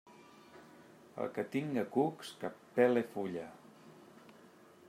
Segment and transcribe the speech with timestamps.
[1.25, 3.49] El que tinga cucs que pele fulla.